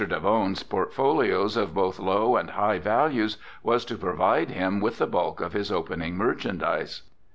Davone's 0.03 0.63
portfolios 0.63 1.55
of 1.55 1.75
both 1.75 1.99
low 1.99 2.35
and 2.35 2.49
high 2.49 2.79
values 2.79 3.37
was 3.61 3.85
to 3.85 3.99
provide 3.99 4.49
him 4.49 4.79
with 4.81 4.97
the 4.97 5.05
bulk 5.05 5.39
of 5.39 5.53
his 5.53 5.71
opening 5.71 6.17
merchandise. 6.17 7.03